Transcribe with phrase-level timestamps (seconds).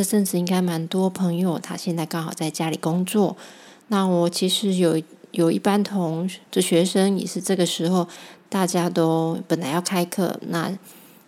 [0.00, 3.36] 这阵子应该蛮多朋友，他现在刚好在家里工作。
[3.88, 4.98] 那我其实有
[5.32, 8.08] 有一班同的学生，也是这个时候，
[8.48, 10.72] 大家都本来要开课，那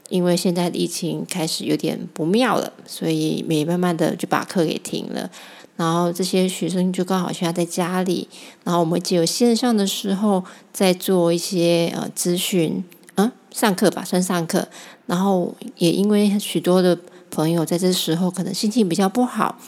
[0.09, 5.31] 因为现在疫情开始有点不妙了，所以也慢慢的就把课给停了。
[5.77, 8.27] 然后这些学生就刚好需要在家里，
[8.65, 10.43] 然后我们只有线上的时候
[10.73, 12.83] 在做一些呃咨询，
[13.17, 14.67] 嗯，上课吧，算上课。
[15.05, 16.99] 然后也因为许多的
[17.33, 19.59] 朋友在这时候可能心情比较不好，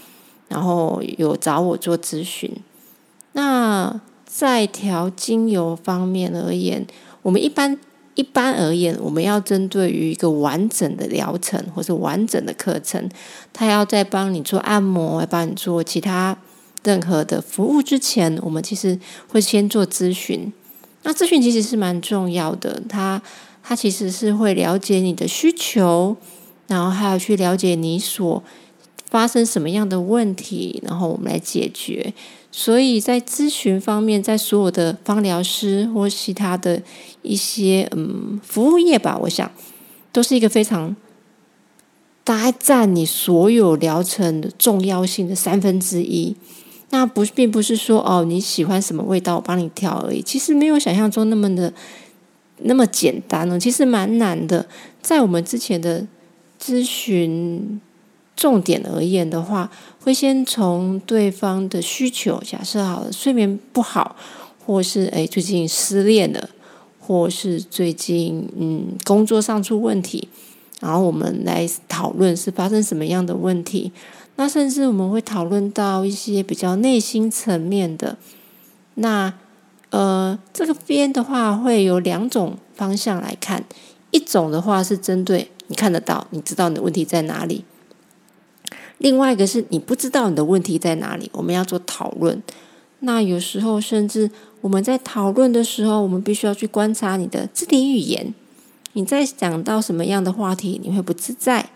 [0.47, 2.49] 然后有找我做咨询。
[3.33, 6.87] 那在调精油方面而言，
[7.23, 7.77] 我们一般。
[8.17, 13.11] 一般而言，我们要针对于一个完整的疗程或者完整的课程，
[13.53, 16.37] 他要在帮你做按摩、帮你做其他
[16.85, 20.53] 任何的服务之前，我们其实会先做咨询。
[21.03, 23.21] 那咨询其实是蛮重要的，他
[23.65, 26.17] 他其实是会了解你的需求，
[26.67, 28.43] 然后还要去了解你所
[29.11, 32.13] 发生什么样的问题，然后我们来解决。
[32.51, 36.81] 所以在咨询方面，在所有的芳疗师或其他的
[37.23, 39.51] 一些嗯服务业吧，我想
[40.13, 40.95] 都是一个非常
[42.23, 46.37] 大概占你所有疗程的重要性的三分之一。
[46.91, 50.23] 那不并不是说哦你喜欢什么味道，我帮你调而已。
[50.23, 51.73] 其实没有想象中那么的
[52.59, 54.65] 那么简单呢，其实蛮难的。
[55.03, 56.07] 在我们之前的
[56.65, 57.81] 咨询。
[58.37, 59.71] 重点而言的话，
[60.01, 64.17] 会先从对方的需求，假设好了，睡眠不好，
[64.67, 66.51] 或是诶最近失恋了，
[66.99, 70.29] 或是最近嗯工作上出问题，
[70.81, 73.93] 然后我们来讨论是发生什么样的问题。
[74.35, 78.19] 那甚至我们会讨论到一些比较内心层面的。
[78.97, 79.33] 那
[79.91, 83.65] 呃这个边的话会有两种方向来看，
[84.11, 87.65] 一种的话是针对你看得到，你知道你的问题在哪里。
[88.99, 92.43] 另外一个是你不知道你的问题在哪里，我们要做讨论。
[93.01, 94.31] 那有时候甚至
[94.61, 98.35] 我们在讨论的时候，我们必须要去观察你的肢体语言。
[98.93, 101.69] 你在讲到什么样的话题，你会不自在，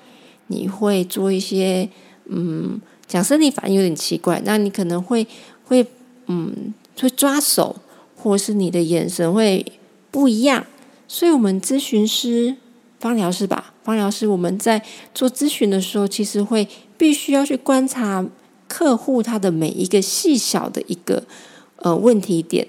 [0.47, 1.89] 你会做一些
[2.27, 5.27] 嗯，讲生理反应有点奇怪，那你可能会
[5.65, 5.85] 会
[6.29, 7.77] 嗯，会抓手，
[8.17, 9.73] 或是你的眼神会
[10.11, 10.65] 不一样。
[11.09, 12.57] 所以，我们咨询师、
[13.01, 14.83] 方疗师吧，方疗师我们在
[15.15, 16.69] 做咨询的时候，其实会。
[16.99, 18.27] 必须要去观察
[18.67, 21.23] 客户他的每一个细小的一个
[21.77, 22.67] 呃问题点。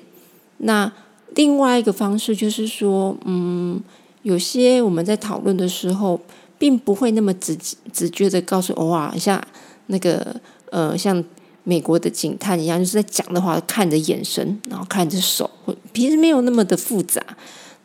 [0.57, 0.94] 那
[1.34, 3.81] 另外一个方式就是说，嗯，
[4.22, 6.22] 有些我们在讨论的时候，
[6.59, 7.57] 并不会那么直
[7.91, 9.44] 直觉的告诉哇，像
[9.88, 10.39] 那个
[10.69, 11.23] 呃，像
[11.63, 15.50] 美国的警探一样，就是在讲的话，看着眼神，然后看着手，
[15.91, 17.19] 平时没有那么的复杂。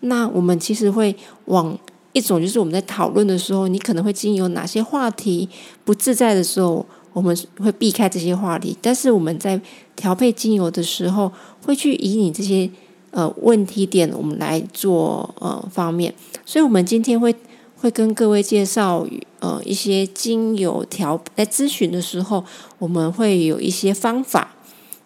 [0.00, 1.16] 那我们其实会
[1.46, 1.78] 往。
[2.14, 5.46] 一种就是我们在讨论的时候，你可能会经由哪些话题
[5.84, 8.74] 不自在的时候，我们会避开这些话题。
[8.80, 9.60] 但是我们在
[9.94, 11.30] 调配精油的时候，
[11.66, 12.70] 会去以你这些
[13.10, 16.14] 呃问题点，我们来做呃方面。
[16.46, 17.34] 所以，我们今天会
[17.76, 19.06] 会跟各位介绍
[19.40, 22.44] 呃一些精油调在咨询的时候，
[22.78, 24.54] 我们会有一些方法。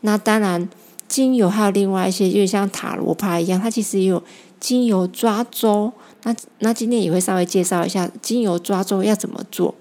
[0.03, 0.69] 那当然，
[1.09, 4.23] 精油还有另外一些，就像塔罗牌一样，它其实也有
[4.61, 5.91] 精油抓周。
[6.25, 9.75] 那那今天也会稍微介绍一下精油抓周要怎么做。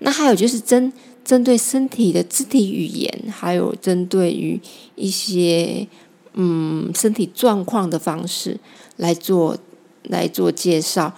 [0.00, 0.92] 那还有就是针
[1.24, 4.60] 针对身体的肢体语言，还有针对于
[4.94, 5.86] 一些
[6.34, 8.58] 嗯身体状况的方式
[8.96, 9.56] 来做
[10.02, 11.14] 来做介绍。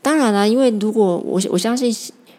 [0.00, 1.94] 当然了，因为如果我我相信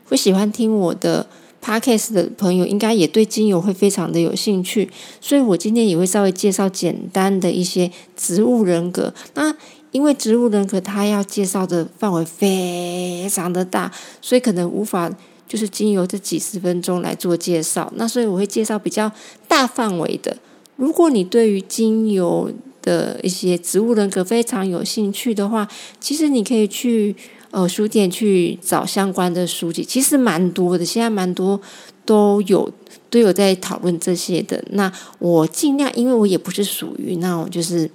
[0.05, 1.27] 会喜欢听我的
[1.63, 4.89] podcast 的朋友，应该也对精油会非常的有兴趣，
[5.21, 9.13] 所以我今天也会稍微介绍简单的一些植物人格。
[9.35, 9.55] 那
[9.91, 13.89] 因为植物人格，他要介绍的范围非常的大，
[14.21, 15.09] 所以可能无法
[15.47, 17.91] 就是精油这几十分钟来做介绍。
[17.95, 19.09] 那所以我会介绍比较
[19.47, 20.35] 大范围的。
[20.75, 22.51] 如果你对于精油
[22.81, 25.67] 的一些植物人格非常有兴趣的话，
[25.99, 27.15] 其实你可以去
[27.53, 31.61] 呃书店去找相关的书籍，其实蛮多的，现在蛮多
[32.03, 32.69] 都有
[33.09, 34.61] 都有在讨论这些的。
[34.71, 37.89] 那我尽量，因为我也不是属于那种就是。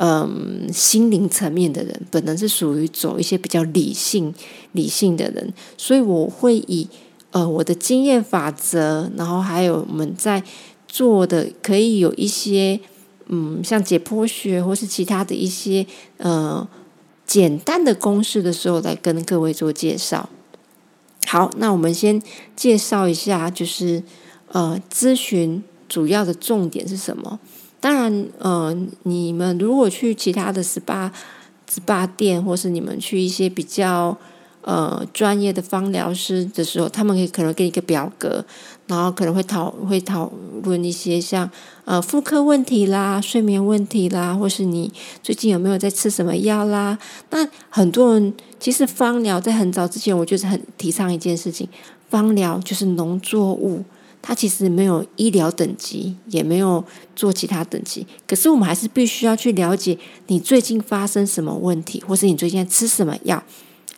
[0.00, 4.32] 嗯，心灵层面的人，本能是属于走一些比较理性、
[4.70, 6.86] 理性的人，所以我会以
[7.32, 10.40] 呃我的经验法则，然后还有我们在
[10.86, 12.78] 做的，可以有一些
[13.26, 15.84] 嗯，像解剖学或是其他的一些
[16.18, 16.64] 呃
[17.28, 20.30] 简单的公式的时候，来跟各位做介绍。
[21.26, 22.22] 好，那我们先
[22.56, 24.02] 介绍一下，就是
[24.50, 27.38] 呃咨询主要的重点是什么？
[27.80, 31.12] 当然，呃，你们如果去其他的 SPA
[31.70, 34.16] SPA 店，或是你们去一些比较
[34.62, 38.44] 呃专业的芳疗师的时候，他们可以可能给你一个表格，
[38.88, 40.32] 然后可能会讨会讨
[40.64, 41.48] 论一些像
[41.84, 44.92] 呃妇科问题啦、睡眠问题啦，或是你
[45.22, 46.98] 最近有没有在吃什么药啦。
[47.30, 51.68] 那很多人其实芳疗在很早之前，我就是很提倡一件事情，
[52.08, 53.84] 芳疗就是农作物。
[54.20, 58.04] 它其实没有医疗等级，也没有做其他等级。
[58.26, 59.96] 可是我们还是必须要去了解
[60.26, 63.42] 你最近发生什么问题，或是你最近在吃什么药。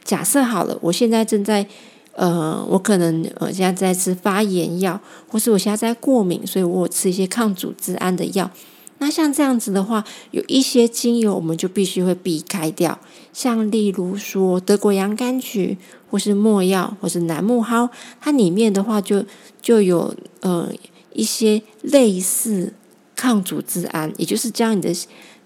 [0.05, 1.67] 假设好了，我现在正在
[2.15, 8.51] 呃，我可能呃现在在吃发炎药，或是我现在在过敏，所以我吃一些抗组织胺的药。
[8.99, 12.99] 那像这样子的话，有一些精油我们就必须会避开掉，
[13.33, 15.79] 像例如说德国洋甘菊，
[16.11, 17.89] 或是没药，或是楠木蒿，
[18.21, 19.25] 它里面的话就
[19.63, 20.71] 就有呃
[21.15, 22.75] 一些类似
[23.17, 24.95] 抗组织胺，也就是将你的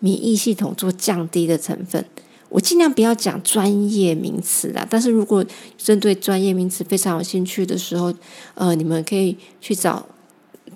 [0.01, 2.05] 免疫系统做降低的成分。
[2.55, 5.45] 我尽量不要讲专业名词啦，但是如果
[5.77, 8.15] 针对专业名词非常有兴趣的时候，
[8.55, 10.07] 呃，你们可以去找。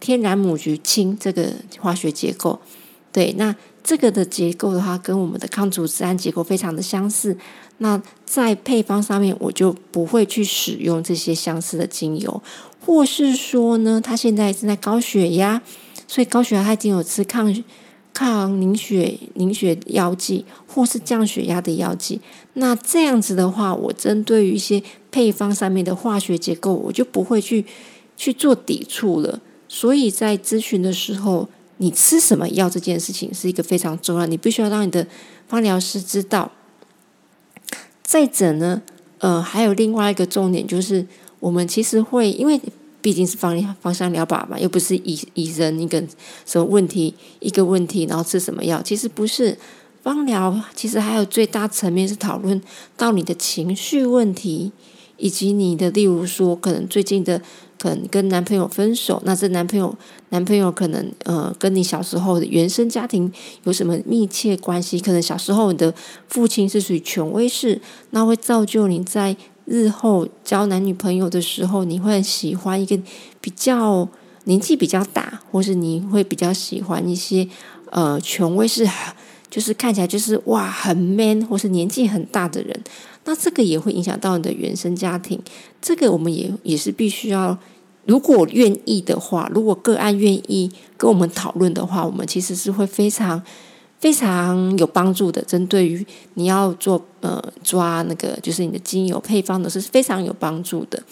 [0.00, 2.60] 天然母菊氢这个化学结构，
[3.10, 3.52] 对，那
[3.82, 7.36] 这个的结构的话，跟我们的抗组织胺结构非常的相似。
[7.78, 12.40] 那在配方上面，我就不会去使用这些相似的精油，
[12.86, 15.60] 或是说呢，他现在正在高血压，
[16.06, 17.52] 所以高血压他已经有吃抗
[18.18, 22.20] 抗凝血凝血药剂，或是降血压的药剂。
[22.54, 24.82] 那这样子的话，我针对于一些
[25.12, 27.64] 配方上面的化学结构，我就不会去
[28.16, 29.40] 去做抵触了。
[29.68, 35.06] 所以在咨询的时候，你吃什么药这件事情是一个非常重要，你必须要让你的
[35.46, 36.50] 方疗师知道。
[38.02, 38.82] 再者呢，
[39.18, 41.06] 呃，还有另外一个重点就是，
[41.38, 42.60] 我们其实会，因为
[43.08, 45.98] 毕竟是方方向疗法嘛，又不是医医生一个
[46.44, 49.56] 什么问题一个问题，然后吃什么药，其实不是
[50.02, 52.60] 方疗，其实还有最大层面是讨论
[52.98, 54.72] 到你的情绪问题，
[55.16, 57.40] 以及你的，例如说可能最近的。
[57.80, 59.96] 可能跟男朋友分手，那这男朋友
[60.30, 63.32] 男朋友可能呃跟你小时候的原生家庭
[63.62, 64.98] 有什么密切关系？
[64.98, 65.94] 可能小时候你的
[66.26, 69.36] 父亲是属于权威式，那会造就你在
[69.68, 72.98] 日后交男女朋友的时候，你会喜欢一个
[73.40, 74.08] 比较
[74.44, 77.46] 年纪比较大，或是你会比较喜欢一些
[77.90, 78.88] 呃权威是，
[79.50, 82.80] 就是看起来就是哇很 man，或是年纪很大的人。
[83.24, 85.38] 那这个也会影响到你的原生家庭，
[85.82, 87.58] 这个我们也也是必须要，
[88.06, 93.42] 如果愿意的话，如果个案愿意跟我们讨论的话，我们其实是会非常
[93.98, 95.42] 非常有帮助的。
[95.42, 101.02] 针对于你要做呃抓那个就是你的精油配方的是非常有帮助的。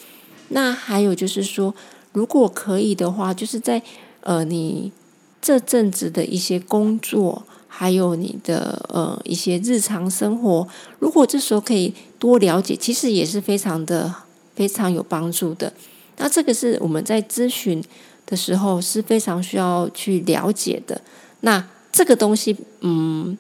[0.48, 1.74] 那还有就是说，
[2.12, 3.82] 如果可以的话，就是在
[4.20, 4.92] 呃你
[5.40, 7.44] 这阵子的一些工作。
[7.78, 10.66] 还有你的呃一些日常生活，
[10.98, 14.10] 如果这时候可以多了解，其实也是非常的
[14.54, 15.70] 非常有帮助的。
[16.16, 17.84] 那这个是我们在咨询
[18.24, 20.98] 的时候是非常需要去了解的。
[21.40, 23.37] 那这个东西，嗯，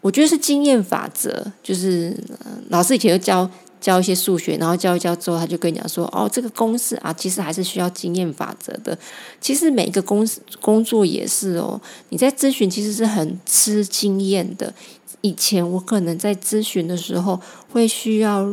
[0.00, 2.16] 我觉得是经验法则，就是
[2.70, 3.48] 老师以前就教。
[3.80, 8.98] 教一些数学，然后教一教之后，他就跟你讲说：“哦，这个公式啊，其实还是需要经验法则的。
[9.40, 11.80] 其实每一个公司工作也是哦。
[12.10, 14.70] 你在咨询其实是很吃经验的。
[15.22, 17.40] 以前我可能在咨询的时候，
[17.72, 18.46] 会需要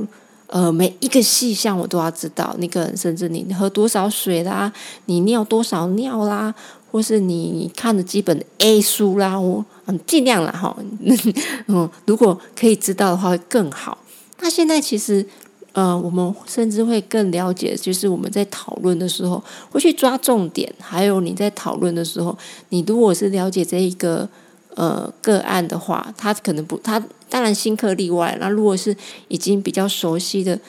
[0.48, 2.56] 呃每一个细项我都要知道。
[2.60, 4.72] 那个甚至你喝多少水啦，
[5.08, 6.56] 你尿多少尿啦，
[6.92, 10.76] 或是你看的基本 A 书啦，我嗯尽量了哈。
[11.68, 13.98] 嗯，如果可以知道的话，会更好。”
[14.40, 15.26] 那现在其实，
[15.74, 22.38] 呃，我们甚至会更了解，就是我们在讨论的时候会去抓重点，还有你在讨论的时候，
[22.70, 24.30] 你如果是了解这一个
[24.76, 28.38] 呃个案的话，他可能不，他当然新客例外。
[28.40, 28.96] 那如果是
[29.28, 30.60] 已经比较熟悉的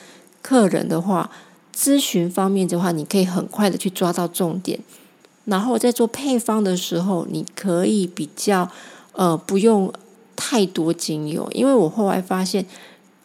[0.41, 1.29] 客人的话，
[1.75, 4.79] 咨询方面的话，你可以很快的去抓到重点，
[5.49, 8.69] 然后在做配方的时候，你可以比较
[9.11, 9.91] 呃不用
[10.35, 12.65] 太多精油，因为我后来发现。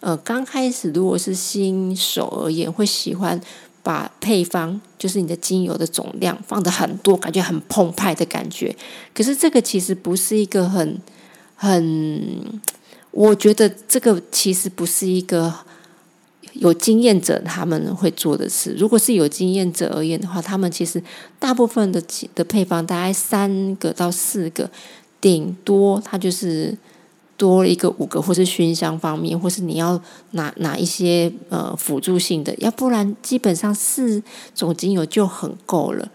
[0.01, 3.41] 呃，刚开始如果是新手而言，会喜欢
[3.83, 8.77] 把配方，就是你的精油的总量放的很多，感觉很澎湃的感觉。
[9.15, 11.01] 可是这个其实不是一个很
[11.57, 12.61] 很，
[13.13, 15.51] 我觉得这个其实不是一个
[16.55, 18.75] 有经验者他们会做的事。
[18.79, 21.03] 如果是有经验者而言的话，他们其实
[21.39, 22.03] 大部分的
[22.35, 24.71] 的配方大概三个到四个，
[25.21, 26.77] 顶多它就是。
[27.37, 34.23] 多了一个五个，或是熏香方面，或是你要拿拿一些呃辅助性的，要不然基本上四
[34.55, 36.09] 种精油就很够了。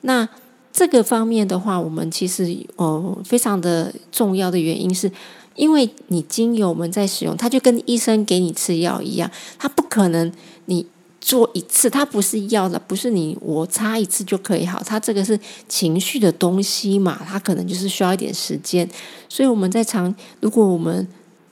[0.00, 0.28] 那
[0.72, 5.08] 这个方面的话，我们其实呃非常的重要的原因是，
[5.56, 10.32] 因为你精油我们在使用，它就跟医生给你吃药一样，它不可能
[10.66, 10.86] 你
[11.20, 18.88] 做一次，它不是药的，不是你我擦一次就可以好，它这个是情绪的东西嘛，它可能就是需要一点时间，
[19.28, 21.06] 所以我们在尝，如果我们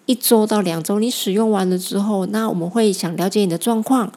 [0.07, 4.13] 一周到两周你使用完了之后，那我们会想了解你的状况。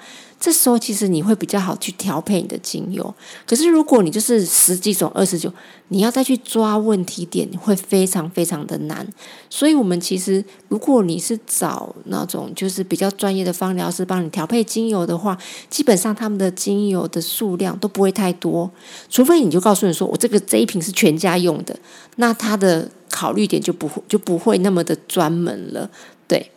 [0.45, 3.15] 这时候其实你会比较好去调配你的精油，
[3.47, 5.51] 可是如果你就是十几种、二十九，
[5.87, 9.11] 你要再去抓问题点，会非常非常的难。
[9.49, 15.35] 所以，我们其实如果你是找那种就是比较专业的芳疗师帮你调配精油的话，
[15.67, 18.69] 基本上他们的精油的数量都不会太多，
[19.09, 21.75] 除非你就告诉你说我这个这一瓶是全家用的，
[22.17, 25.89] 那他的考虑点就不会就不会那么的专门了。
[26.27, 26.51] 对，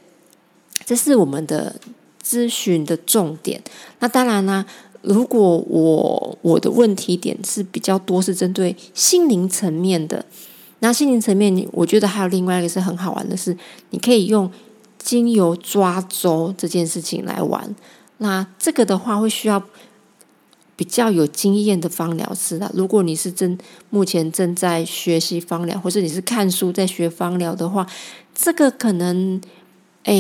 [0.85, 1.75] 这是我们的。
[2.28, 3.62] 咨询的重点，
[4.00, 4.66] 那当然啦。
[5.00, 10.26] 如果我我的问题点是比较多，是针对心灵层面的，
[10.80, 13.56] 那心灵层面，我觉得还有另外一个是很好玩的是，
[13.90, 14.50] 你可以用
[14.99, 17.75] 精油抓周这件事情来玩。
[18.18, 19.62] 那这个的话，会需要
[20.75, 22.68] 比较有经验的芳疗师啦。
[22.75, 23.56] 如果你是正
[23.90, 27.87] 目前正在学习芳疗，或者你是看书在学芳疗的话，
[28.35, 29.40] 这个可能。
[30.04, 30.14] 哎，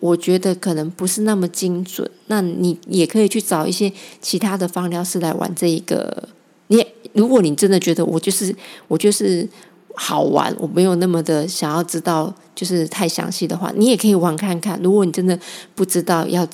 [0.00, 2.08] 我觉得可能不是那么精准。
[2.26, 6.28] 那你也可以去找一些其他的方疗师来玩这一个。
[6.66, 6.84] 你
[7.14, 8.54] 如果你真的觉得我就是
[8.86, 9.48] 我就是
[9.94, 14.78] 好玩，我没有那么的想要知道，就是太详细的话，你也可以玩看看。
[14.82, 15.38] 如果你真的
[15.74, 16.46] 不知道要，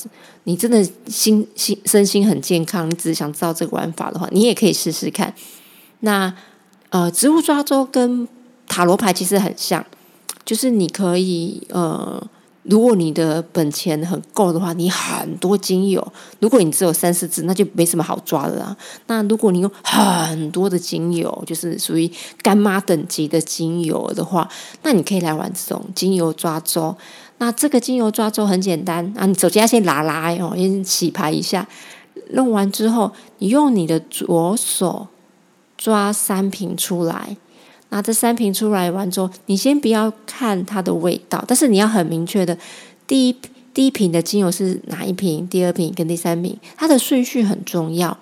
[0.45, 5.35] 你真的心心身心很健康，你只是想知道这个玩法的话，你也可以试试看。
[6.00, 6.33] 那
[6.90, 8.28] 呃，植物抓周跟
[8.68, 9.85] 塔罗牌其实很像，
[10.45, 12.25] 就是你可以呃。
[12.69, 16.03] 如果你的本钱很够的话，你很多精油；
[16.41, 18.77] 如果你只有三四支，那就没什么好抓的啦。
[19.07, 22.11] 那如果你有很多的精油，就是属于
[22.43, 24.49] 干妈等级的精油的话，
[24.83, 26.97] 那你可以来玩这种精油抓周。
[27.39, 31.67] 那这个精油抓周很简单啊，你首先要先拿来哦，先洗牌一下。
[32.31, 35.07] 弄完之后，你用你的左手
[35.77, 37.37] 抓三瓶出来。
[37.97, 42.59] 那这三瓶出来完之后，你先不要看它的味道，但是你要很明确的，
[43.07, 43.35] 第一
[43.73, 48.19] 第一瓶的精油是哪一瓶，第二瓶跟第三瓶，它的顺序很重要。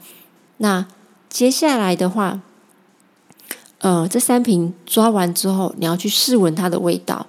[0.58, 0.86] 那
[1.28, 2.40] 接下来的话，
[3.78, 7.26] 呃，这三瓶抓完之后，你要去试闻它的味道。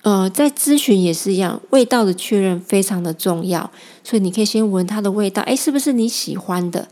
[0.00, 3.70] 呃，在咨询也是一样，味道的确认非常的重要，
[4.02, 6.88] 所以你可以先闻它的味道，哎，是不是你喜欢的？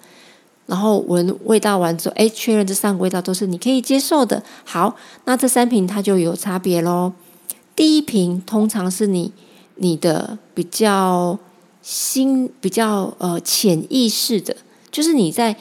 [0.67, 4.43] 然后闻味道完之后，哎，确认这三个味道都是你可以接受的。
[4.65, 7.13] 好，那这三瓶它就有差别喽。
[7.77, 9.31] 第一瓶通常是你
[9.77, 11.39] 你的比较
[11.83, 14.57] 心比较呃潜意识的，
[14.91, 15.55] 就是你在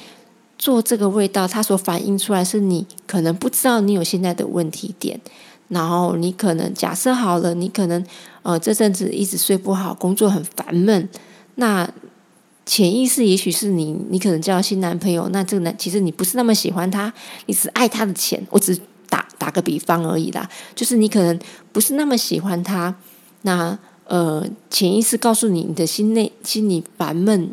[0.57, 5.19] 做这个味道，它所反映出来是你可能不知道你有现在的问题点。
[5.67, 8.05] 然后你可能假设好了，你可能
[8.43, 11.09] 呃这阵子一直睡不好，工作很烦闷，
[11.55, 11.89] 那。
[12.65, 17.13] 潜意识也许是你，你可能交新男朋友，那这个男其实你不是那么喜欢他，
[17.45, 18.41] 你只爱他的钱。
[18.49, 18.79] 我只
[19.09, 21.37] 打打个比方而已啦，就是你可能
[21.73, 22.95] 不是那么喜欢他，
[23.41, 27.51] 那呃潜意识告诉你，你的心内心里烦闷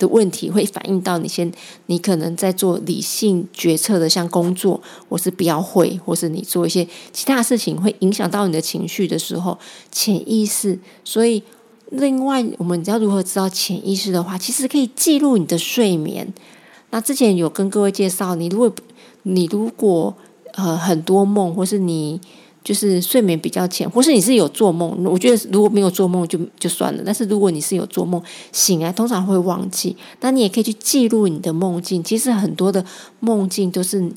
[0.00, 1.52] 的问题会反映到你先，
[1.86, 9.56] 你可能在做理性决策的，像工作或是比较会，或是你做一些其他事情会影响到你的情绪的时候，
[9.92, 11.40] 潜意识，所以。
[11.90, 16.32] 另外，我们要如何知道潜意识的话，其实可以记录你的睡眠。
[16.90, 18.72] 那之前有跟各位介绍，你如果
[19.24, 20.14] 你如果
[20.54, 22.20] 呃很多梦，或是你
[22.62, 27.02] 就是睡眠比较浅，或是你是有做梦，我觉得如果没有做梦就就算了。
[27.04, 32.02] 但是如果你是有做梦，醒来通常会忘记，那你也可以去记录你的梦境。
[32.02, 32.84] 其实很多的
[33.18, 34.12] 梦境都是，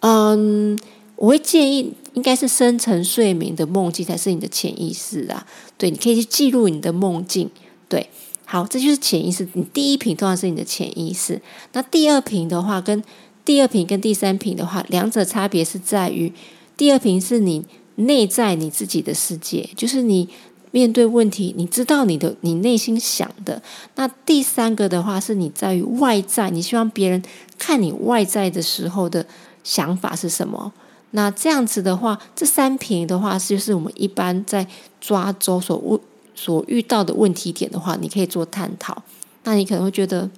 [0.00, 0.78] 嗯。
[1.22, 5.46] 我会建议，应该是深层睡眠的梦境才是你的潜意识啊。
[5.78, 7.48] 对，你可以去记录你的梦境。
[7.88, 8.10] 对，
[8.44, 9.46] 好，这就是潜意识。
[9.52, 11.40] 你第一瓶通常是你的潜意识，
[11.74, 13.00] 那第二瓶的话，跟
[13.44, 16.32] 第二瓶跟第三瓶的话，两者差别是在于，
[16.76, 17.64] 第二瓶是你
[17.94, 20.28] 内在你自己的世界，就是你
[20.72, 23.62] 面对问题，你知道你的你内心想的。
[23.94, 27.22] 那第三个的话，是你在于外在，你希望别人
[27.60, 29.24] 看你外在的时候的
[29.62, 30.72] 想法是什么。
[31.14, 34.66] 那这样子的话，这三瓶的话，就是我们一般在
[34.98, 36.00] 抓周所问
[36.34, 39.02] 所遇到的问题点的话，你可以做探讨。
[39.44, 40.30] 那你可能会觉得，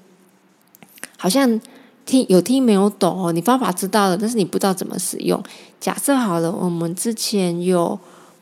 [1.17, 1.61] 好像
[2.05, 5.41] 听有听没有懂哦，你方法知道了，但是你不知道怎么使用。
[5.79, 7.97] 假设好了，我们之前有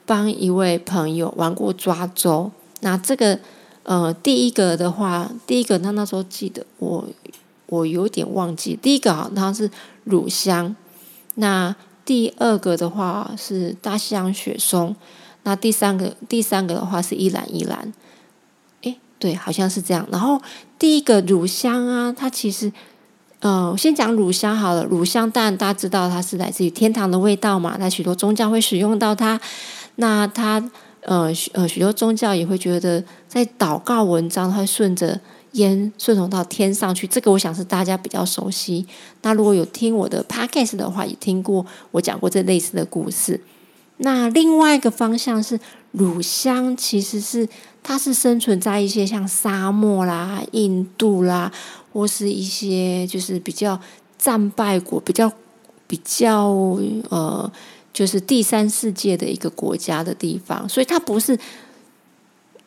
[0.06, 3.38] 帮一位朋友玩过抓周，那这个
[3.82, 7.04] 呃，第一个的话，第一个他那时候记得我
[7.66, 9.70] 我有点忘记，第一个好像是
[10.04, 10.74] 乳香，
[11.34, 11.76] 那。
[12.04, 14.94] 第二个的话是大西洋雪松，
[15.44, 17.92] 那第三个第三个的话是依兰依兰。
[18.82, 20.06] 诶，对，好像是这样。
[20.11, 20.40] 然后
[20.78, 22.73] 第一个乳香啊，它其实，
[23.40, 24.85] 呃，先讲乳香好了。
[24.85, 29.40] 乳香当然大家知道它是来自于天堂的味道嘛，那许多宗教会使用到它。
[29.97, 30.71] 那它
[31.02, 35.21] 呃许呃许多宗教也会觉得在祷告文章会顺着。
[35.52, 38.87] 烟顺从到天上去，这个我想是大家比较熟悉。
[39.23, 43.40] 那如果有听我的 podcast 的话，也听过我讲过这类似的故事。
[43.99, 45.61] 那另外一个方向是
[45.92, 47.49] 乳香，其实是
[47.82, 51.52] 它是生存在一些像沙漠啦、印度啦，
[51.92, 53.78] 或是一些就是比较
[54.18, 55.30] 战败国、比较
[55.87, 56.49] 比较
[57.11, 57.52] 呃，
[57.92, 61.38] 就是第三世界的一个国家的地方，所以它不是。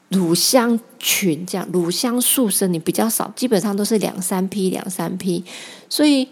[0.10, 5.44] 乳香群这样，乳香树生你比较少，基本上都是两三批、两三批。
[5.90, 6.28] 所以，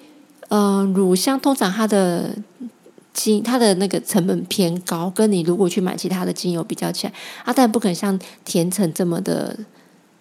[0.49, 2.35] 呃，乳香通常它的
[3.13, 7.13] 精，它的那个成本偏高，跟你如果去买其他的精油比较起来，
[7.43, 9.57] 啊，但不可能像甜橙这么的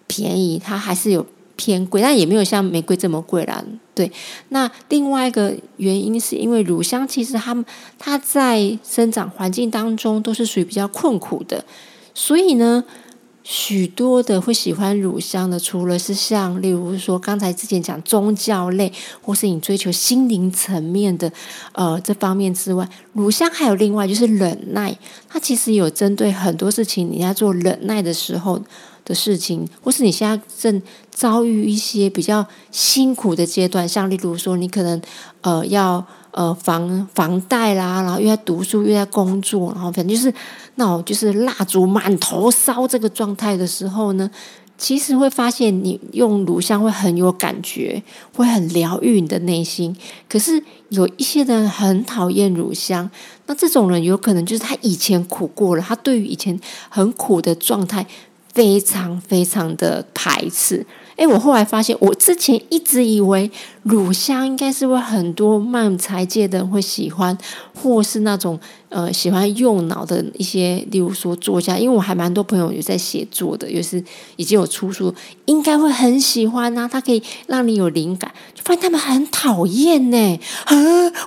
[0.07, 1.23] 便宜，它还是有
[1.55, 3.63] 偏贵，但也没有像玫瑰这么贵啦。
[3.93, 4.11] 对，
[4.49, 7.63] 那另外一个原因是因为乳香其实它
[7.99, 11.63] 它在生长环境当中都是属于比较困苦的，
[12.15, 12.83] 所以呢。
[13.43, 21.31] 许多的会喜欢乳香的，除了是像，例如说刚才之前讲宗教类，或是你追求心灵层面的，
[21.73, 24.97] 呃，这方面之外，乳香还有另外就是忍耐，
[25.27, 28.61] 它其实有针对很多事情，你在做忍耐的时候
[29.03, 30.81] 的事情，或是你现在正
[31.11, 35.01] 遭遇一些比较辛苦的阶段，像例如说你可能
[35.41, 36.05] 呃要。
[36.35, 40.33] 呃，房房贷啦，然后又在读书，又在工作，然后反正就是
[40.75, 44.29] 那种就是蜡烛满头烧这个状态的时候呢，
[44.77, 48.01] 其实会发现你用乳香会很有感觉，
[48.35, 49.95] 会很疗愈你的内心。
[50.27, 53.09] 可是有一些人很讨厌乳香，
[53.45, 58.05] 那这种人有可能就是他以前苦过了，他对于以前很苦的状态
[58.51, 60.85] 非常非常的排斥。
[61.15, 63.49] 哎，我后来发现，我之前一直以为
[63.83, 67.37] 乳香应该是会很多漫才界的人会喜欢，
[67.73, 74.03] 或是那种呃喜欢用脑的一些，例如说作家，因为我还蛮多朋友有在写作的，也是
[74.37, 75.13] 已经有出书，
[75.45, 80.75] 应该会很喜欢啊，它可以让你有灵感，就发现他们很讨厌呢，啊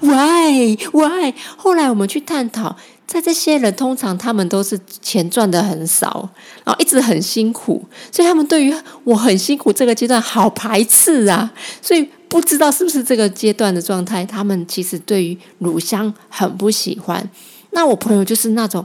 [0.00, 1.32] ，why why？
[1.56, 2.76] 后来我们去探讨。
[3.06, 6.28] 在这些人，通常他们都是钱赚的很少，
[6.64, 11.52] 然后一直很辛苦，所以他们对于我很辛苦这个阶段好排斥啊。
[11.80, 17.30] 所以不知道是不是这个阶段的状态，他们其实对于乳香很不喜欢。
[17.70, 18.84] 那我朋友就是那种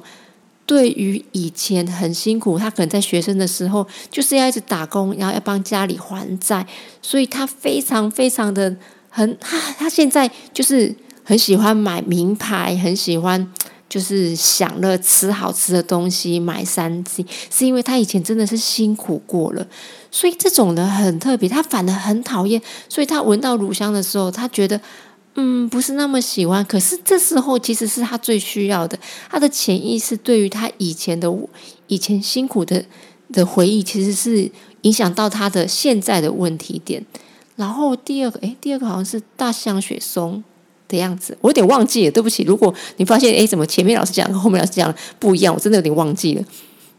[0.67, 6.65] 对于以前很辛苦，他可能在学生的时候就是要一直打工，然后要帮家里还债，
[7.01, 8.75] 所以他非常非常的
[9.09, 13.51] 很他他现在就是很喜欢买名牌，很喜欢。
[13.91, 19.67] 就是享乐吃好吃的东西，买三 C，是因为他以前真的是辛苦过了，
[20.09, 24.79] 所以这种人很特别，他反而很讨厌，所以他闻到乳香的时候，他觉得
[25.35, 26.63] 嗯不是那么喜欢。
[26.63, 28.97] 可是这时候其实是他最需要的，
[29.29, 31.29] 他的潜意识对于他以前的
[31.87, 32.85] 以前辛苦的
[33.33, 34.49] 的回忆，其实是
[34.83, 37.05] 影响到他的现在的问题点。
[37.57, 40.41] 然后第二个，诶，第二个好像是大象雪松。
[40.91, 42.43] 的样子，我有点忘记了，对不起。
[42.43, 46.43] 如果你发现，哎，怎么前面老师讲跟后面老师讲不一样，我真的有点忘记了。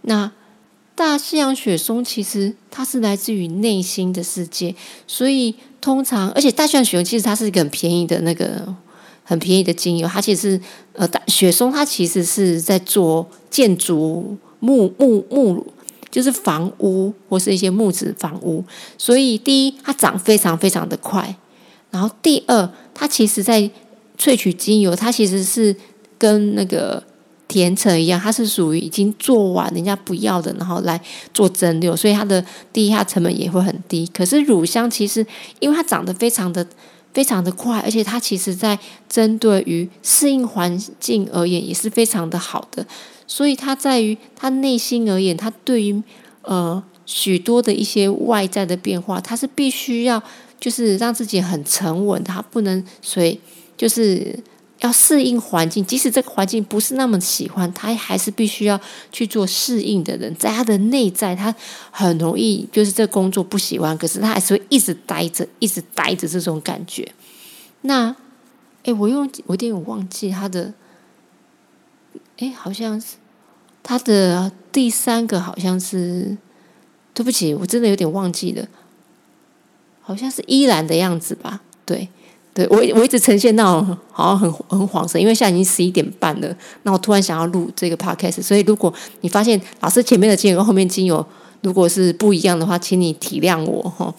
[0.02, 0.32] 那
[0.94, 4.74] 大西洋雪松其实它是来自于内心的世界，
[5.06, 8.74] 所以通常，而且大西洋雪松其实它是一个很便宜的那个
[9.24, 10.60] 很便宜的精油，它其实
[10.94, 15.66] 呃，大雪松它其实是在做建筑木木木，
[16.10, 18.62] 就是房屋或是一些木质房屋，
[18.98, 21.34] 所以第一它长非常非常的快，
[21.90, 23.70] 然后第二它其实在
[24.22, 25.74] 萃取精油，它其实是
[26.16, 27.02] 跟那个
[27.48, 31.00] 甜橙一样，它是属于已经做完人家不要的，然后来
[31.34, 34.08] 做蒸馏，所以它的第一下成本也会很低。
[34.14, 35.26] 可是乳香其实
[35.58, 36.64] 因为它长得非常的
[37.12, 42.86] 非常的快，而且它其实在针对于适应环境而言也是非常的好的，
[43.26, 46.00] 所以它在于它内心而言，它对于
[46.42, 50.22] 呃许多的一些外在的变化，它是必须要
[50.60, 53.40] 就是让自己很沉稳，它不能随。
[53.82, 54.38] 就是
[54.78, 60.32] 要适应环境，即使这个环境不是那么喜欢，他还是必须要去做适应的人。
[60.36, 61.52] 在他的内在，他
[61.90, 67.12] 很容易就是这工作不喜欢，可是他还是会一直待着，一直待着这种感觉。
[67.80, 68.14] 那，
[68.84, 70.72] 哎，我用我有点忘记他的，
[72.38, 73.16] 哎，好像是
[73.82, 76.38] 他的第三个，好像是，
[77.12, 78.68] 对不起，我真的有点忘记了，
[80.00, 81.62] 好像是依然的样子吧？
[81.84, 82.08] 对。
[82.54, 91.24] 对我我一直呈现那种好像很很恍神，因为现在已经十一点半了，那我突然想要录这个 podcast，所以如果你发现老师前面的精油跟后面精油
[91.62, 94.14] 如果是不一样的话，请你体谅我哈。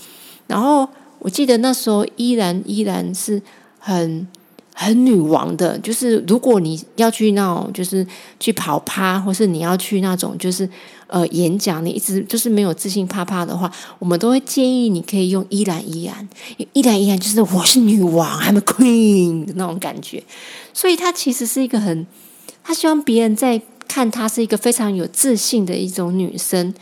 [0.47, 0.87] 然后
[1.19, 3.41] 我记得那时候依然依然是
[3.79, 4.27] 很。
[4.75, 8.03] 很女王的，就是如果你要去那种，就是
[8.39, 10.67] 去跑趴，或是你要去那种，就是
[11.07, 16.27] 呃演讲，你一直就是没有自信怕怕的话，我们都会建议你可以用依然依然，
[16.73, 20.23] 依然依然就是我是女王，I'm queen 的那种感觉。
[20.73, 22.05] 所以她其实是一个很，
[22.63, 26.73] 她希望别人在看她是一个非常有自信的一种女生，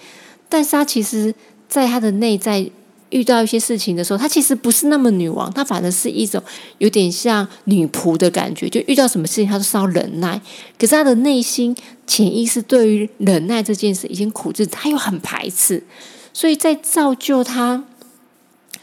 [0.48, 1.34] 但是她其实
[1.68, 2.70] 在她的内在。
[3.12, 6.42] 遇到一些事情的时候，她其实不是那么女王，她反而是一种
[6.80, 8.68] 有点像女仆的感觉。
[8.68, 10.42] 就遇到什么事情，她都是要忍耐。
[10.80, 11.76] 可是她的内心
[12.08, 15.84] 潜意识对于忍耐这件事已经苦滞，她又很排斥，
[16.34, 17.84] 所以在造就她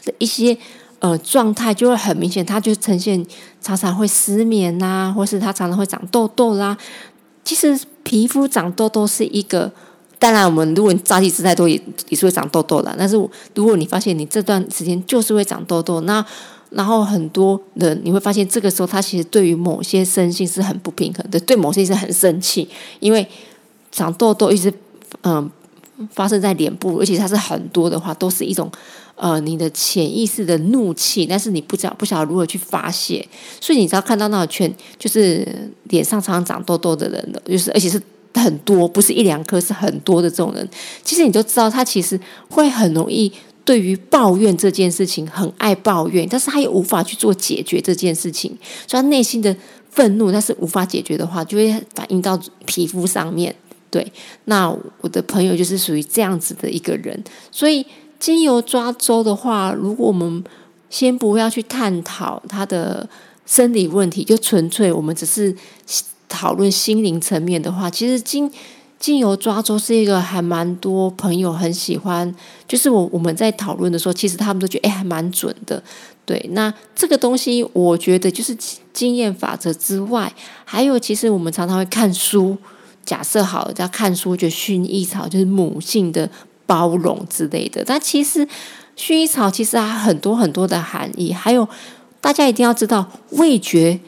[0.05, 0.57] 的一些
[0.99, 2.45] 呃状态就会很明显。
[2.45, 3.25] 她就呈现
[3.61, 6.77] 常常会失眠呐，或是她常常会长痘痘啦。
[7.43, 9.71] 其实皮肤长痘痘是一个。
[10.19, 12.93] 当然，我们如果你扎起吃太多，也也是会长痘痘的。
[12.99, 13.15] 但是，
[13.55, 16.23] 如果你发现你这段时间就是会长痘痘，那
[16.71, 22.67] 然后很多人你会发现，这个时候他其实对于某些身心是很不平衡的，对某些是很生气，
[22.99, 23.25] 因为
[23.93, 24.71] 长痘痘一直
[25.23, 25.49] 嗯
[26.11, 28.69] 发生在脸部，而且它是很多的话，都是一种
[29.15, 33.25] 呃你的潜意识的怒气，但是你不知道不晓得如何去发泄，
[33.61, 38.01] 所以你只要看到那个圈，就是脸上常常长痘痘的人的，就是而且是。
[38.35, 40.69] 很多不是一两颗，是很多的这种人，
[41.03, 43.31] 其实你都知道，他其实会很容易
[43.65, 49.55] 对于抱怨这件事情很爱抱怨，但是他又无法去做解决这件事情，所以他内心的
[49.89, 53.53] 愤怒，但是无法解决的话，就会反映到皮肤上面。
[53.89, 54.09] 对，
[54.45, 54.69] 那
[55.01, 57.85] 我的朋友就是属于这样子的一个人，所以
[58.19, 60.43] 精油抓周的话，如果我们
[60.89, 63.09] 先不要去探讨他的
[63.45, 65.55] 生理问题，就纯粹我们只是。
[66.29, 68.49] 讨论心灵层面的话，其实精
[68.97, 72.33] 精油抓周是一个还蛮多朋友很喜欢。
[72.67, 75.81] 就是我我们在讨论的时候，其实他们都觉得哎还蛮准的。
[76.25, 78.55] 对，那这个东西我觉得就是
[78.93, 80.31] 经验法则之外，
[80.63, 82.55] 还有其实我们常常会看书。
[83.03, 86.29] 假设好了，要看书，就薰衣草就是母性的
[86.67, 87.83] 包容之类的。
[87.83, 88.47] 但其实
[88.95, 91.33] 薰衣草其实还很多很多的含义。
[91.33, 91.67] 还有
[92.21, 93.99] 大家一定要知道味觉。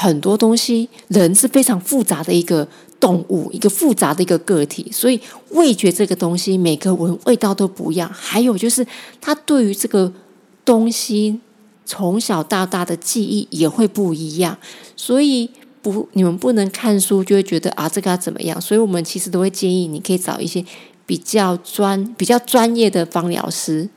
[0.00, 2.68] 很多东西，人是非常复杂的一个
[3.00, 8.08] 动物，一个复杂的一个个体，所以味觉这个东西，每个闻味道都不一样。
[8.14, 8.86] 还有就是，
[9.20, 10.12] 他对于这个
[10.64, 11.40] 东西
[11.84, 14.56] 从小到大的记忆也会不一样。
[14.94, 15.50] 所以
[15.82, 18.60] 不，你们不能看书就会觉得啊，这个要怎么样？
[18.60, 20.64] 所以我们其实都会建议，你可以找一些
[21.04, 23.88] 比较专、比较专业的芳疗师。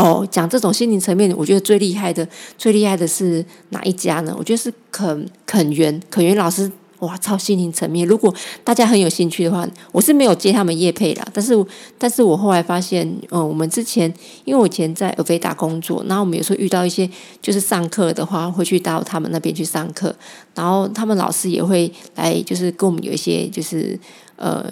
[0.00, 4.34] 哦，讲这种心灵层面，我觉得最厉害的、最厉害的是哪一家呢？
[4.38, 8.08] 我觉得是肯肯源，肯源老师，哇，超心灵层面。
[8.08, 8.34] 如果
[8.64, 11.52] 大家很有兴趣的话，我是没有接他们业配啦，但是，
[11.98, 14.10] 但是我后来发现，嗯，我们之前，
[14.46, 17.06] 因为我以前在尔菲达工作，然后我们有时候遇到一些
[17.42, 20.16] 就是上课的话，会去到他们那边去上课，
[20.54, 23.98] 然后他们老师也会来，就是跟我们有一些就是
[24.36, 24.64] 呃。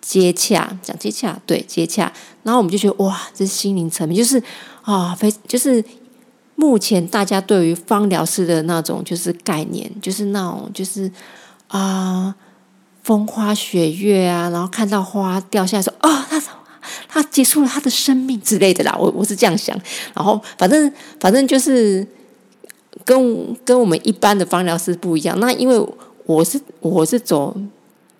[0.00, 2.10] 接洽讲接洽，对接洽，
[2.42, 4.42] 然后我们就觉得哇，这是心灵层面，就是
[4.82, 5.84] 啊，非就是
[6.56, 11.10] 目前大家对于芳疗师的那种就是概念，就是那种就是
[11.68, 12.34] 啊，
[13.02, 16.42] 风花雪月啊，然后看到花掉下来说啊，他
[17.06, 19.78] 他结束了他的生命之类的啦，我我是这样想，
[20.14, 22.06] 然后反正反正就是
[23.04, 25.78] 跟跟我们一般的芳疗师不一样，那因为
[26.24, 27.54] 我是我是走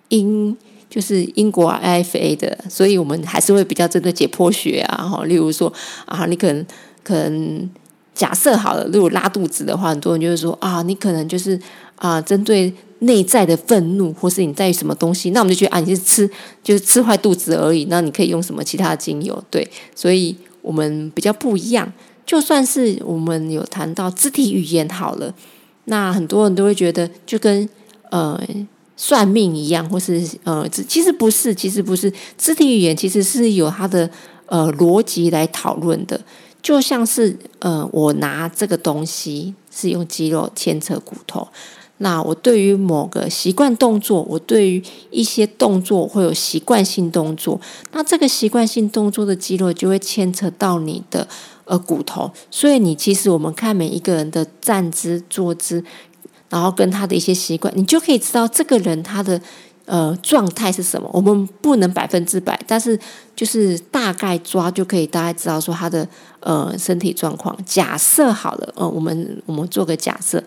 [0.09, 0.55] 音。
[0.91, 5.71] 就是英国 IFA 的，所以我们还是会比较针对解剖学啊，哈，例如说
[6.03, 6.65] 啊，你可能
[7.01, 7.69] 可能
[8.13, 11.57] 假设好了，如果拉肚子的话，很多人就会说啊，你可能就是
[11.95, 16.29] 啊，针对内在的愤怒，或是你在于什么东西，那我们就觉得啊，你是吃
[16.61, 19.41] 就是吃坏肚子而已，那你可以用什么其他的精油？
[19.49, 21.89] 对，所以我们比较不一样。
[22.25, 25.33] 就算是我们有谈到肢体语言好了，
[25.85, 27.67] 那很多人都会觉得就跟
[28.09, 28.37] 呃。
[29.03, 32.13] 算命一样，或是呃，其实不是，其实不是。
[32.37, 34.07] 肢体语言其实是有它的
[34.45, 36.21] 呃逻辑来讨论的，
[36.61, 41.47] 就像是呃，我拿这个东西是用肌肉牵扯骨头，
[41.97, 47.59] 那我对于某个习惯动作，我对于一些动作会有习惯性动作，
[47.93, 51.27] 那这个习惯性动作的肌肉就会牵扯到你的
[51.65, 55.83] 呃骨头，所以你其实我们看每一个人的站姿、坐姿。
[56.51, 59.41] 然后跟他的一些习惯，你就可以知道这个人他的
[59.85, 61.09] 呃状态是什么？
[61.11, 62.99] 我们不能百分之百，但是
[63.35, 66.07] 就是大概抓就可以大概知道说他的
[66.41, 67.57] 呃身体状况。
[67.65, 70.43] 假设好了，呃，我们我们做个假设。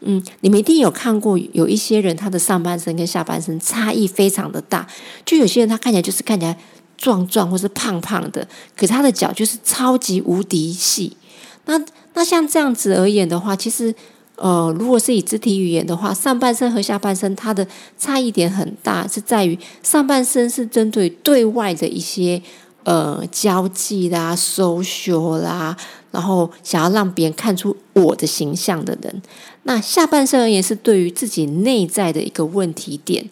[0.00, 4.86] 嗯，你们一定有看过有一些人，他的上半身跟下半身差异非常的大。
[5.24, 6.56] 就有些人他看起来就是看起来
[6.96, 8.46] 壮壮或是胖胖的，
[8.76, 11.16] 可是他的脚就是超级无敌细。
[11.64, 11.80] 那
[12.14, 13.92] 那像这样子而言的话，其实
[14.40, 17.66] 呃，如果是以肢体语言的话，上半身和下半身它的
[17.98, 22.40] 差异点很大，是在于上半身是针对对外的一些
[22.84, 25.76] 呃交际啦、social 啦。
[26.10, 29.22] 然后想要让别人看出我的形象的人，
[29.64, 33.28] 那下半身而言是对于自己内在的一个问题点。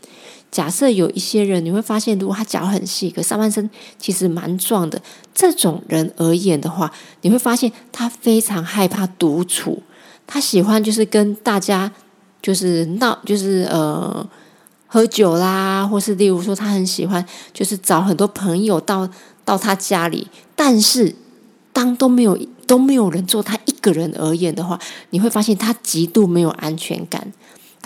[0.50, 5.00] 假设有一些人，你会发现，如果他脚很细，可上半身其实蛮壮的，
[5.34, 6.92] 这种人而言的话，
[7.22, 9.82] 你会发现他非常害怕独处，
[10.26, 11.92] 他喜欢就是跟大家
[12.42, 14.26] 就是闹，就是呃
[14.86, 19.08] 喝酒啦，或是例如说他很喜欢就是找很多朋友到
[19.44, 21.14] 到他家里，但是
[21.72, 22.38] 当都没有。
[22.66, 24.76] 都没有人做他一个人而言的话，
[25.10, 27.32] 你会发现他极度没有安全感。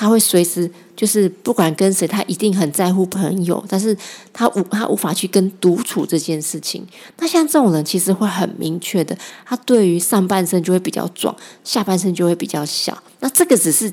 [0.01, 3.95] 他会随时就是不管跟谁，他一定很在乎朋友，但是
[4.33, 6.83] 他无他无法去跟独处这件事情。
[7.19, 12.97] 那像这种人，其实会很明确的，他对于上半身就会比较壮，下半身就会比较小。
[13.19, 13.93] 那这个只是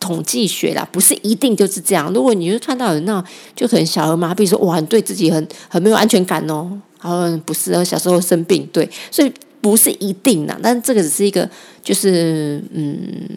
[0.00, 2.12] 统计学啦，不是一定就是这样。
[2.12, 9.32] 如果你就看到有那就很小儿麻痹，说哇，你对自己很很没有安全感哦，好不是，小时候生病，对，所以。
[9.62, 11.46] 不是一定的，但这个只是一个，
[11.84, 13.28] 就是嗯，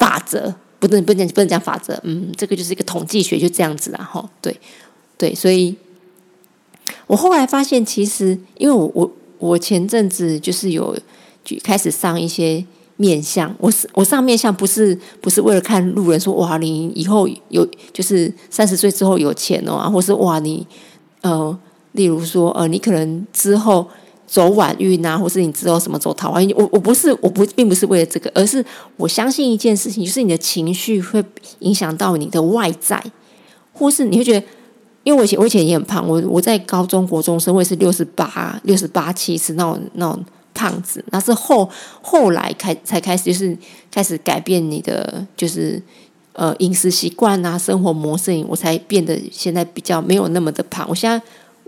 [0.00, 4.58] 法则，不能不能不能讲法则，嗯，这个就是一个统计学，就这样子啦，哈，对
[5.18, 5.76] 对，所以，
[7.06, 10.98] 我后来发现，其实因为我我我前阵子就是有
[11.44, 12.64] 就开始上一些
[12.96, 20.66] 面相，我是我上面相不是不是为了看路人说哇，你以后有就是三十岁之后有钱哦，或是哇你
[21.20, 21.56] 呃，
[21.92, 23.86] 例如说呃，你可能之后。
[24.30, 26.54] 走晚运啊，或是你之后什么走桃花运？
[26.56, 28.64] 我我不是，我不并不是为了这个，而是
[28.96, 31.20] 我相信一件事情，就是你的情绪会
[31.58, 33.02] 影响到你的外在，
[33.72, 34.46] 或是你会觉得，
[35.02, 41.68] 因为我以前我以前也很胖，我我在高中国中生，我也是六十八六十八七是那种那种胖子，那是后
[42.00, 43.58] 后来开才开始就是
[43.90, 45.82] 开始改变你的就是
[46.34, 51.20] 呃饮食习惯啊，生活模式，我才变得现在比较没有那么的胖，我现在。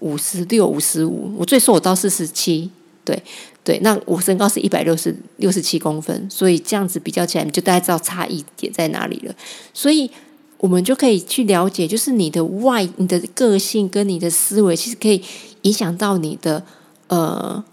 [0.03, 2.69] 五十六、五十五，我最瘦我到四十七，
[3.05, 3.23] 对
[3.62, 9.33] 对，那我身高是一百六十六十七公分，所以这样子比较起来，你就大概知道差异点在哪里了。
[9.73, 10.11] 所以
[10.59, 15.23] 我们就可以去了解，就是你的外、你的个性跟你的思维，其实可以
[15.62, 16.65] 影响到你的
[17.07, 17.65] 呃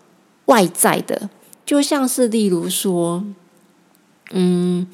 [0.46, 1.30] 外在的，
[1.66, 3.24] 就像是例如说，
[4.32, 4.88] 嗯。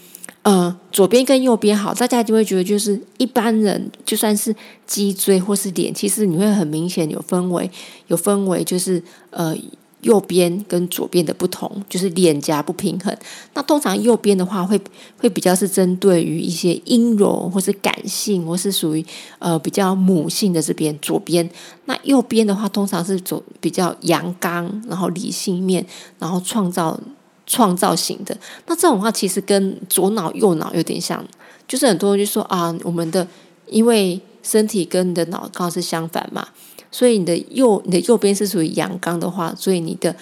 [0.43, 7.67] 呃，左边跟右边好，大家就会觉得就是一般人，就算是脊椎或是脸，其实你会很明显有分为，
[8.06, 9.58] 有分为就是呃
[10.02, 13.17] 右边跟左边的不同，就是脸颊不平衡。
[13.56, 14.80] 那通常右边的话会
[15.17, 19.04] 会比较是针对于一些阴柔或是感性，或是属于
[19.39, 21.50] 呃比较母性的这边左边。
[21.86, 25.84] 那右边的话通常是走比较阳刚，然后理性面，
[26.19, 27.00] 然后创造。
[27.45, 28.36] 创造型的，
[28.67, 31.23] 那这种话其实跟左脑右脑有点像，
[31.67, 33.27] 就是很多人就说啊，我们的
[33.67, 36.47] 因为身体跟你的脑刚好是相反嘛，
[36.91, 40.15] 所以你的右你的右边是属于阳刚的话，所以你的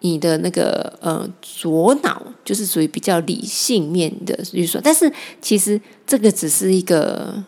[0.00, 7.42] 你的那个呃左脑就是属于比较理性面的预算，但是其实这个只是一个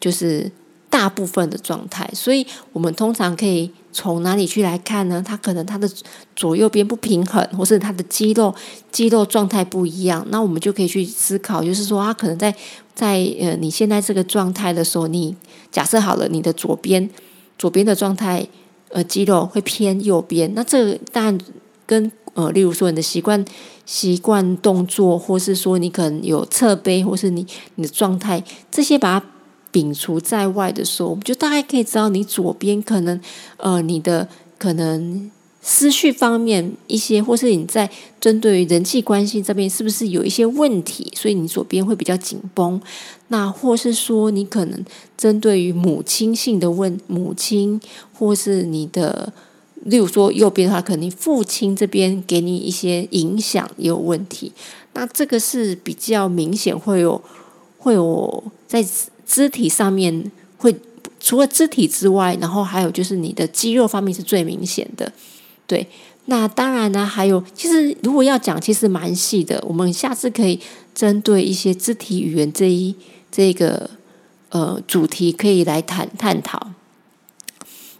[0.00, 0.50] 就是
[0.94, 3.68] 大部分的状态，所以我们通常可以。
[3.96, 5.22] 从哪里去来看呢？
[5.24, 5.88] 他可能他的
[6.34, 8.52] 左右边不平衡，或是他的肌肉
[8.90, 10.26] 肌肉状态不一样。
[10.30, 12.52] 那我们就可以去思考，就是说他可能在
[12.92, 15.36] 在呃你现在这个状态的时候，你
[15.70, 17.08] 假设好了你的左边
[17.56, 18.44] 左边的状态
[18.88, 20.52] 呃肌肉会偏右边。
[20.56, 21.38] 那这个当然
[21.86, 23.44] 跟呃例如说你的习惯
[23.86, 29.26] 习惯动作，或是说你可能有侧背，或是你你的状态这些把它。
[29.74, 33.20] 摒除在外的时候，我们就大概可以知道你左边可能，
[33.56, 35.28] 呃，你的可能
[35.60, 42.80] 思绪方面一些，或是你在针对于人际关系这边是不是有一些问题，所以你左边会比较紧绷。
[43.28, 44.84] 那或是说你可能
[45.16, 47.80] 针对于母亲性的问母亲，
[48.12, 49.32] 或是你的，
[49.82, 54.52] 例如说右边的话，可能父亲这边给你一些影响也有问题。
[54.92, 57.20] 那这个是比较明显会有
[57.78, 58.86] 会有在。
[59.26, 60.74] 肢体上面会
[61.20, 65.10] 除了肢体之外，然后还有就是你的肌肉方面是最明显的。
[65.66, 65.86] 对，
[66.26, 69.62] 那当然呢，还有其实如果要讲，其实蛮细的。
[69.66, 70.60] 我们下次可以
[70.94, 72.94] 针对一些肢体语言这一
[73.32, 73.90] 这个
[74.50, 76.70] 呃主题可以来谈探讨。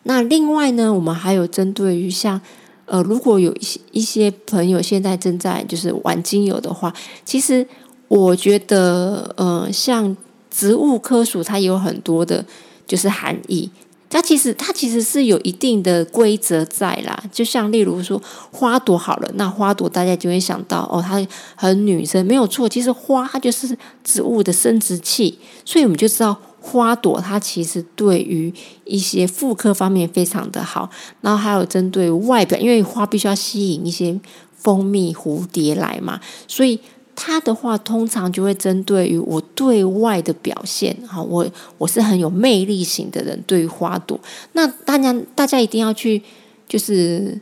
[0.03, 2.39] 那另外呢，我们还有针对于像
[2.85, 7.67] 呃，如果有一些一些朋友现在正在就是玩精油的话，其实
[8.09, 10.15] 我觉得呃，像
[10.57, 12.45] 植物科属它有很多的，
[12.87, 13.69] 就是含义。
[14.09, 22.69] 它其实它其实是有一定的规则在啦，就像例如说花朵好了，那花朵大家就会想到哦，它很女生没有错。
[22.69, 30.89] 其实花它就是植物的生殖器，所以我们就知道花朵它其实对于一些妇科方面非常的好。
[31.21, 34.17] 然后还有针对外表，因为花必须要吸引一些
[34.57, 36.79] 蜂蜜蝴蝶来嘛，所以。
[37.17, 41.47] 他的话通常就会针对于我对外的表现，哈，我
[41.79, 44.19] 我是很有魅力型的人，对于花朵，
[44.53, 46.23] 那大家大家一定要去，
[46.69, 47.39] 就是，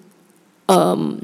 [0.67, 1.19] 嗯，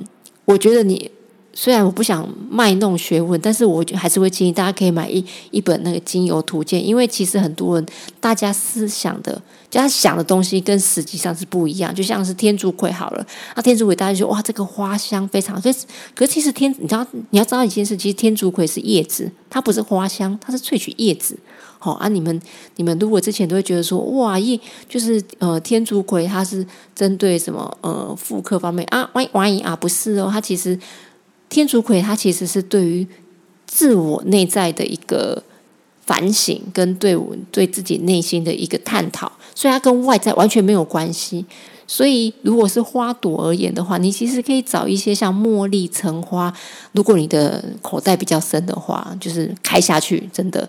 [0.45, 1.11] 我觉得你。
[1.61, 7.85] 虽然我不想卖弄学问，但是我还是会建议大家可以买一一本那个精油图鉴，因为其实很多人
[8.21, 9.33] 大家思想的，
[9.69, 11.93] 就他想的东西跟实际上是不一样。
[11.93, 21.37] 就像是天竺葵好了，那天竺葵大家就哇，这个花香非常，可是可是其实天，你知道你要知道一件事，其实天竺葵是叶子，它不是花香，它是萃取叶子。
[21.81, 22.41] 好啊，你们
[22.77, 29.11] 你们如果之前都会觉得说哇，叶就是呃天竺葵，它是针对什么呃妇科方面啊？
[29.15, 30.79] 万万一啊不是哦，它其实。
[31.49, 33.07] 天竺葵它其实是对于
[33.67, 35.43] 自我内在的一个
[36.05, 41.45] 反省，跟对我对自己内心的一个探讨，所以它跟外在完全没有关系。
[41.87, 46.53] 所以，如果是花朵而言的话，你其实可以找一些像茉莉、橙花。
[46.93, 50.69] 如果你的口袋比较深的话，就是开下去，真的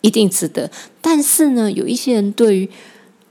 [0.00, 0.70] 一定值得。
[1.00, 2.70] 但是呢，有一些人对于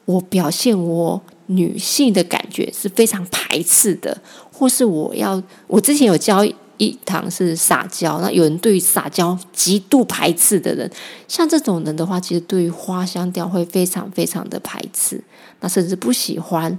[0.04, 4.18] 我表现我女性的感觉是非常排斥的，
[4.52, 6.46] 或是我要我之前有教。
[6.80, 10.90] 一堂是撒娇，那有人对于撒娇极度排斥的人，
[11.28, 15.24] 像这种人的话，其实对于花香调会非常非常的排斥，
[15.60, 16.76] 那甚至不喜欢。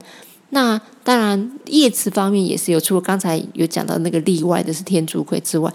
[0.49, 5.73] 那当然叶子方面也是有，除了刚才有讲到那个例外的是天竺葵之外，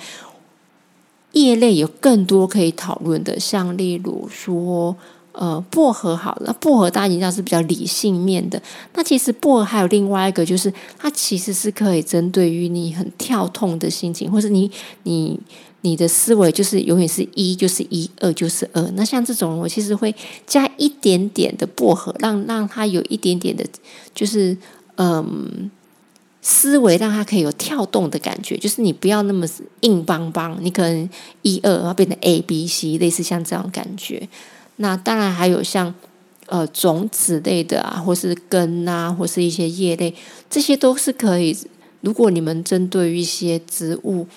[1.32, 4.98] 叶类有更多可以讨论的，像例如说。
[5.38, 8.62] 呃，薄荷好了，薄荷大家知道是比较理性面的。
[8.94, 14.72] 那其实薄荷还有另外一个，就是它其实是可以针对于你很跳痛的心情，或是你
[15.04, 15.38] 你
[15.82, 18.82] 你的思维就是永远是一就是一，二就是二。
[18.96, 20.16] 那像这种，我其实会
[20.48, 23.66] 加一点点的薄荷，让让它有一点点的，
[24.14, 24.58] 就是
[24.96, 25.70] 嗯，
[26.42, 29.46] 思维让它可以有跳动的感觉，就是你不要那么
[29.82, 31.10] 硬邦邦，你可能
[31.42, 34.30] 一二然后变成 A B C，类似像这样感觉。
[34.78, 35.94] 那当然还有像
[36.48, 40.14] 呃种子类的啊，或是根啊，或是一些叶类，
[40.50, 41.58] 这些都是可以。
[42.02, 44.28] 如果你们针对一些植物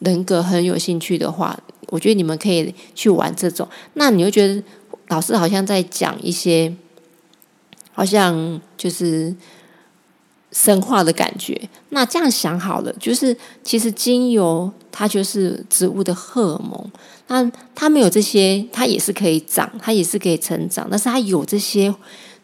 [0.00, 1.56] 人格很有兴趣的话，
[1.88, 3.68] 我觉得你们可以去玩这种。
[3.94, 4.62] 那你会觉得
[5.08, 6.74] 老师好像在讲一些，
[7.92, 9.32] 好像就是
[10.50, 11.68] 神话的感觉。
[11.90, 16.90] 那这样想好了，就是其实精油它就是植物的荷尔蒙。
[17.32, 20.86] 那它没有这些，它也是可以长，它也是可以成长。
[20.90, 21.92] 但是它有这些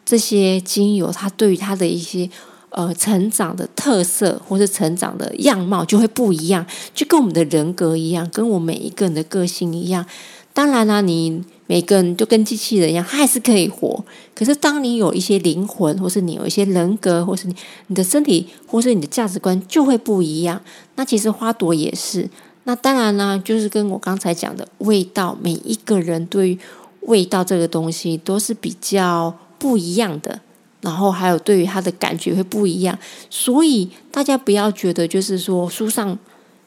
[0.03, 2.27] 这些精油，它对于它的一些
[2.71, 10.03] 呃成长的特色或者成长的样貌就会不一样，就跟我们的人格一样，跟我每一个人的个性一样。
[10.51, 14.03] 当然啦，你每个人就跟机器人一样，它还是可以活。
[14.33, 17.55] 可是当你有一些灵魂，或是你有一些人格，或是你
[17.87, 20.59] 你的身体，或是你的价值观就会不一样。
[20.95, 22.27] 那其实花朵也是。
[22.69, 26.59] 那当然呢，就是跟我刚才讲的味道，每一个人对于
[27.01, 30.39] 味道这个东西都是比较不一样的，
[30.81, 32.95] 然后还有对于它的感觉会不一样，
[33.27, 36.15] 所以大家不要觉得就是说书上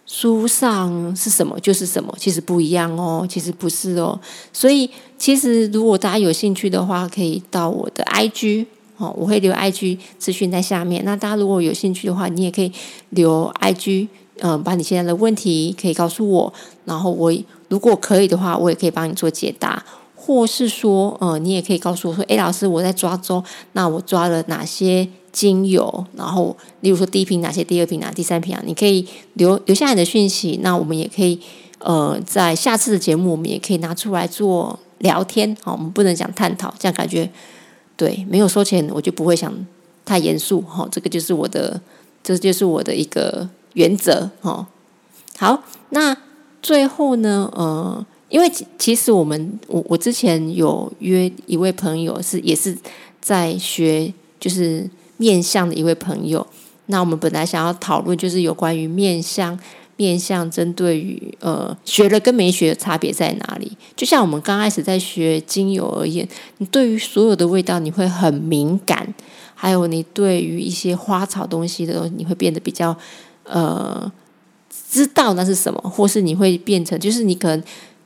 [0.04, 4.20] 书上是什么就是什么，其实不一样哦，其实不是哦。
[4.52, 11.04] 所以其实如果大家有兴趣的话，可以到我的 IG 哦，我会留 IG 资讯在下面。
[11.04, 12.72] 那大家如果有兴趣的话，你也可以
[13.10, 14.08] 留 IG。
[14.44, 16.52] 嗯，把你现在的问题可以告诉我，
[16.84, 17.32] 然后我
[17.68, 19.84] 如果可以的话，我也可以帮你做解答，
[20.16, 23.42] 或是说，嗯，你也可以告诉我说，哎，老师，我在抓周，
[23.74, 26.04] 那我抓了哪些精油？
[26.16, 28.62] 然后，例如说第一瓶哪些，第二瓶哪，第三瓶啊？
[28.66, 31.40] 你可以留留下你的讯息，那我们也可以，
[31.78, 35.56] 呃，在下次的节目，我们也可以拿出来做聊天。
[35.62, 37.30] 好，我们不能讲探讨，这样感觉
[37.96, 39.54] 对，没有收钱，我就不会想
[40.04, 40.60] 太严肃。
[40.62, 41.80] 哈，这个就是我的，
[42.24, 43.48] 这就是我的一个。
[43.74, 44.66] 原则哦，
[45.38, 46.16] 好，那
[46.60, 47.50] 最后呢？
[47.54, 52.76] 呃，因为其实我们我我之前有约一位朋友，是也是
[53.20, 56.46] 在学就是面相的一位朋友。
[56.86, 59.58] 那我们本来想要讨论就是有关于面相、
[59.96, 63.76] 面向针对于呃学了跟没学的差别在哪里？
[63.96, 69.14] 就像我们刚开始在学精油而言，你对于所有的味道你会很敏感，
[69.54, 72.94] 还有你对于一些花草东西的东西，你会变得比较
[73.44, 74.10] 呃
[74.90, 77.62] 知道那是什么，或是你会变成就是你可能。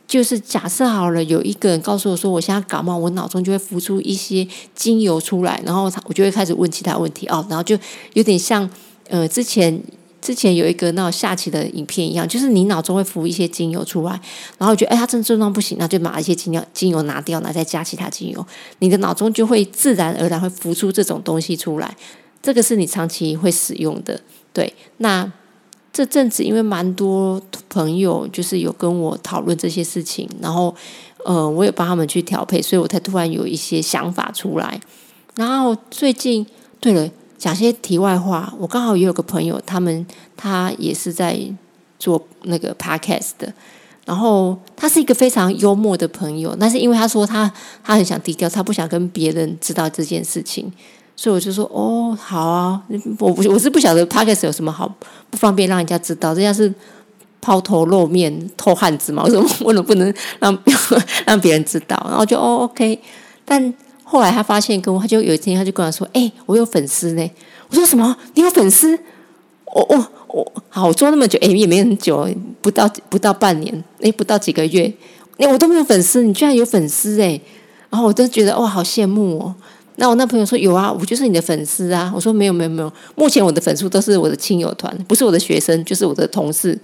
[0.08, 7.76] 就是假设好了，有一个人告诉我说，我现在感冒，我脑中就会浮出一些精油出来，然后我就会开始问其他问题哦，然后就
[8.12, 8.70] 有点像
[9.08, 9.82] 呃之前
[10.20, 14.20] 之前有一个那下棋的影片一样，就是你脑中会浮一些精油出来，
[14.58, 18.46] 然后觉得哎，他这症状不行，那就把一些精油精油拿掉，然后再加其他精油，
[18.78, 21.96] 你的脑中就会自然而然会浮出这种东西出来，
[22.40, 24.20] 这个是你长期会使用的，
[24.56, 25.30] 对，那。
[25.92, 27.40] 这阵子因为蛮多
[27.70, 30.74] 朋友就是有跟我讨论这些事情，然后
[31.24, 34.78] 呃，我也帮他们去调配，所以我才突然有一些想法出来。
[35.36, 36.44] 然后最近，
[36.80, 41.40] 对了，讲些题外话，我刚好也有个朋友，他们他也是在
[41.98, 43.50] 做那个 podcast 的，
[44.04, 47.50] 然后他是一个非常幽默的朋友，但是因为他说他
[47.82, 50.70] 他很想低调，他不想跟别人知道这件事情。
[51.16, 52.80] 所以我就说哦，好啊，
[53.18, 54.86] 我不我是不晓得 p o d c a s 有什么好
[55.30, 56.72] 不方便让人家知道，这样是
[57.40, 59.22] 抛头露面、偷汉子嘛？
[59.24, 60.56] 为什么为什么不能让
[61.26, 62.00] 让别人知道？
[62.08, 63.00] 然后就哦 OK，
[63.44, 63.72] 但
[64.04, 67.30] 后来他发现跟我，他就有一天他就跟我说：“哎，我有粉丝呢。”
[67.70, 68.16] 我说：“什么？
[68.34, 68.96] 你有粉丝？”
[69.74, 72.28] 我我我好，我做那么久，哎，也没很久，
[72.62, 74.92] 不到不到半年，哎，不到几个月，
[75.38, 77.40] 哎，我都没有粉丝，你居然有粉丝哎！
[77.90, 79.54] 然后我都觉得哇，好羡慕哦。
[79.96, 82.12] 那我那朋友说有啊，我就是你的粉丝啊。
[82.14, 86.78] 我说没有没有没有，目前我的粉丝都是我的亲友团，不是我的学生，就是我的同事，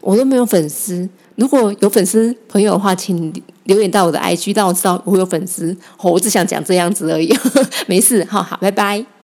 [0.00, 1.08] 我都没有粉丝。
[1.36, 3.32] 如果有粉丝朋友的话，请
[3.64, 5.76] 留言到我的 IG，让我知道我有粉丝。
[6.02, 7.32] 我只想讲这样子而已，
[7.86, 9.17] 没事，好好，拜拜。